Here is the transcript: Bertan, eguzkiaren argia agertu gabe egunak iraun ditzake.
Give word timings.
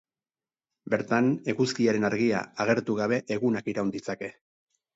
Bertan, 0.93 1.27
eguzkiaren 1.53 2.09
argia 2.11 2.41
agertu 2.67 2.99
gabe 3.03 3.23
egunak 3.39 3.73
iraun 3.77 3.95
ditzake. 3.99 4.35